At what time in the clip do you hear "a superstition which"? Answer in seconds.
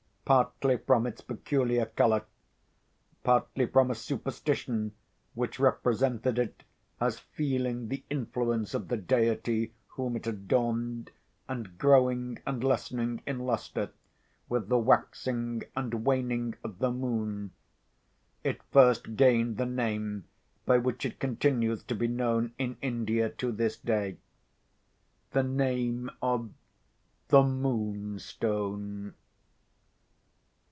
3.91-5.59